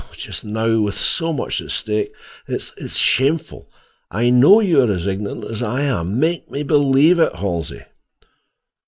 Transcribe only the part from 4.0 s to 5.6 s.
I know you are as ignorant